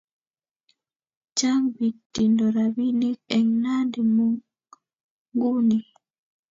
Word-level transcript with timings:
Chang 1.37 1.63
pik 1.77 1.95
tindo 2.13 2.45
rapinik 2.55 3.19
en 3.37 3.45
Nandi 3.63 4.01
nguni. 5.33 5.77